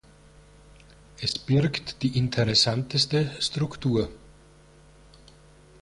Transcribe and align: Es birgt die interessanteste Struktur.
Es 1.19 1.37
birgt 1.37 2.01
die 2.01 2.17
interessanteste 2.17 3.29
Struktur. 3.39 4.09